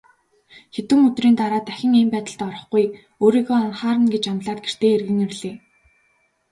Хэдэн 0.75 0.99
өдрийн 1.07 1.35
дараа 1.39 1.61
дахин 1.67 1.93
ийм 1.99 2.09
байдалд 2.13 2.41
орохгүй, 2.47 2.85
өөрийгөө 3.23 3.57
анхаарна 3.61 4.07
гэж 4.13 4.23
амлаад 4.31 4.59
гэртээ 4.65 4.91
эргэн 4.95 5.19
ирлээ. 5.25 5.55